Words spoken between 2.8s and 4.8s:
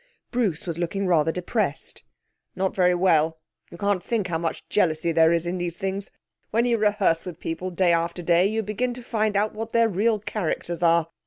well. You can't think how much